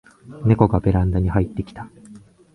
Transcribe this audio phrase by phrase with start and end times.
[0.47, 1.87] ネコがベランダに入ってきた